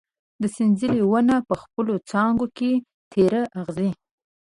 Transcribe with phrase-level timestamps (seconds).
[0.41, 2.71] د سنځلې ونه په خپلو څانګو کې
[3.11, 3.91] تېره اغزي